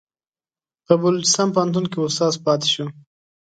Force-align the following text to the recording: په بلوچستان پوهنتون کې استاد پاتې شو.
په 0.85 0.93
بلوچستان 1.01 1.47
پوهنتون 1.55 1.85
کې 1.91 1.97
استاد 2.05 2.33
پاتې 2.45 2.67
شو. 2.73 2.85